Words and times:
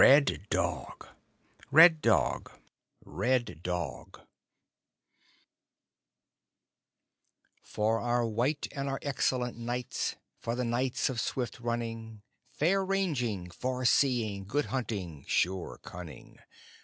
_RED 1.69 1.99
DOG 2.01 2.49
For 7.61 7.99
our 7.99 8.25
white 8.25 8.67
and 8.71 8.89
our 8.89 8.97
excellent 9.03 9.57
nights 9.59 10.15
for 10.39 10.55
the 10.55 10.65
nights 10.65 11.07
of 11.11 11.21
swift 11.21 11.59
running, 11.59 12.23
Fair 12.51 12.83
ranging, 12.83 13.51
far 13.51 13.85
seeing, 13.85 14.45
good 14.45 14.65
hunting, 14.73 15.23
sure 15.27 15.77
cunning! 15.83 16.39